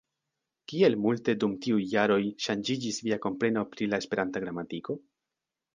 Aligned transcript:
Kiel 0.71 0.95
multe 1.01 1.35
dum 1.43 1.53
tiuj 1.65 1.83
jaroj 1.91 2.19
ŝanĝiĝis 2.47 3.01
via 3.09 3.23
kompreno 3.27 3.67
pri 3.75 3.93
la 3.93 4.05
Esperanta 4.05 4.45
gramatiko? 4.47 4.99